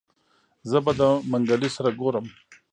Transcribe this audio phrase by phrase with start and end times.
[0.69, 1.01] زه به د
[1.31, 2.25] منګلي سره ګورم.